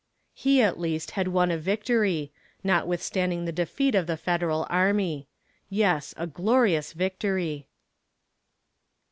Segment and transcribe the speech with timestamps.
[0.33, 2.31] He at least had won a victory
[2.63, 5.27] notwithstanding the defeat of the federal army.
[5.69, 7.67] Yes, a glorious victory.